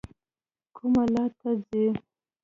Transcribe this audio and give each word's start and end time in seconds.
کومه 0.75 1.03
لار 1.13 1.31
ته 1.39 1.49
ځئ؟ 1.67 1.85